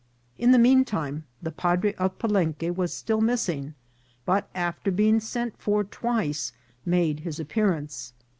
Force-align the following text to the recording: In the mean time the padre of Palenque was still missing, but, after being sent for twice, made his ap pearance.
In 0.39 0.49
the 0.49 0.57
mean 0.57 0.83
time 0.83 1.25
the 1.43 1.51
padre 1.51 1.93
of 1.93 2.17
Palenque 2.17 2.71
was 2.75 2.91
still 2.91 3.21
missing, 3.21 3.75
but, 4.25 4.49
after 4.55 4.89
being 4.89 5.19
sent 5.19 5.55
for 5.61 5.83
twice, 5.83 6.53
made 6.83 7.19
his 7.19 7.39
ap 7.39 7.49
pearance. 7.49 8.11